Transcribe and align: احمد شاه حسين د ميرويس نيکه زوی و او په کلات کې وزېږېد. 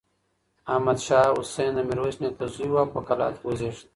احمد 0.73 0.97
شاه 1.05 1.27
حسين 1.37 1.69
د 1.75 1.79
ميرويس 1.87 2.17
نيکه 2.21 2.45
زوی 2.53 2.69
و 2.71 2.77
او 2.81 2.87
په 2.93 2.99
کلات 3.07 3.35
کې 3.39 3.45
وزېږېد. 3.47 3.87